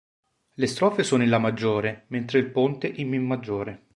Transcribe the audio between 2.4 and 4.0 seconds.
ponte in Mi maggiore.